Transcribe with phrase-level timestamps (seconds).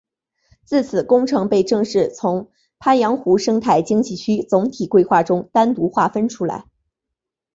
[0.65, 6.65] 自此工程被正式从鄱阳湖生态经济区总体规划中单独划分出来。